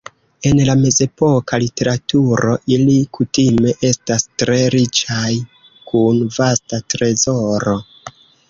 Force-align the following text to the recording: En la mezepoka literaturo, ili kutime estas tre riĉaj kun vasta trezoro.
En 0.51 0.59
la 0.67 0.75
mezepoka 0.83 1.59
literaturo, 1.63 2.55
ili 2.77 2.95
kutime 3.19 3.75
estas 3.91 4.27
tre 4.43 4.59
riĉaj 4.77 5.31
kun 5.93 6.21
vasta 6.39 6.85
trezoro. 6.95 7.81